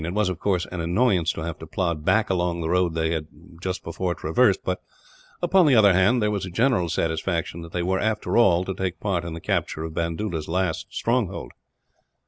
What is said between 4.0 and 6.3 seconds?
traversed but, upon the other hand,